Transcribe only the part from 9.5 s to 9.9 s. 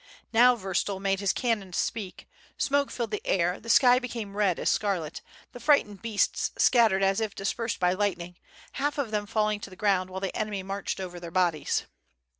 to the